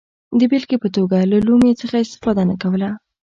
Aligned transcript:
د 0.39 0.41
بېلګې 0.51 0.77
په 0.83 0.89
توګه 0.95 1.17
له 1.31 1.37
لومې 1.47 1.71
څخه 1.81 1.95
استفاده 1.99 2.43
نه 2.49 2.55
کوله. 2.61 2.89